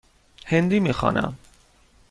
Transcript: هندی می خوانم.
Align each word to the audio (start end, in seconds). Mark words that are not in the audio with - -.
هندی 0.45 0.79
می 0.79 0.93
خوانم. 0.93 1.37